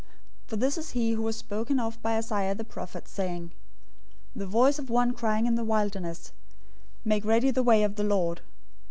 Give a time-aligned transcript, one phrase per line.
[0.45, 3.51] 003:003 For this is he who was spoken of by Isaiah the prophet, saying,
[4.35, 6.31] "The voice of one crying in the wilderness,
[7.05, 8.41] make ready the way of the Lord.